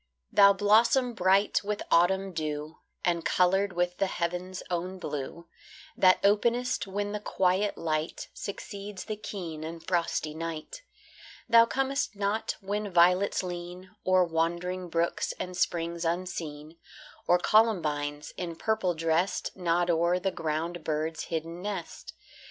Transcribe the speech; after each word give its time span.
Thou 0.31 0.51
blossom 0.51 1.13
bright 1.13 1.63
with 1.63 1.83
autumn 1.91 2.33
dew, 2.33 2.79
And 3.05 3.23
coloured 3.23 3.73
with 3.73 3.97
the 3.99 4.07
heaven's 4.07 4.63
own 4.71 4.97
blue, 4.97 5.45
That 5.95 6.17
openest 6.23 6.87
when 6.87 7.11
the 7.11 7.19
quiet 7.19 7.77
light 7.77 8.27
Succeeds 8.33 9.03
the 9.05 9.15
keen 9.15 9.63
and 9.63 9.85
frosty 9.85 10.33
night. 10.33 10.81
Thou 11.47 11.67
comest 11.67 12.15
not 12.15 12.55
when 12.61 12.91
violets 12.91 13.43
lean 13.43 13.91
O'er 14.03 14.23
wandering 14.23 14.89
brooks 14.89 15.33
and 15.39 15.55
springs 15.55 16.03
unseen, 16.03 16.77
Or 17.27 17.37
columbines, 17.37 18.33
in 18.37 18.55
purple 18.55 18.95
dressed, 18.95 19.55
Nod 19.55 19.91
o'er 19.91 20.17
the 20.17 20.31
ground 20.31 20.83
bird's 20.83 21.25
hidden 21.25 21.61
nest. 21.61 22.15